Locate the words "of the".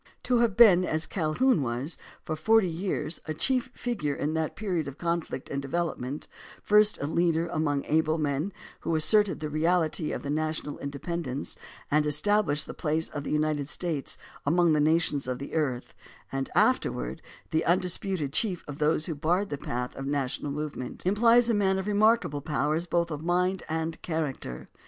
10.11-10.31, 13.09-13.31, 15.27-15.53, 19.95-20.11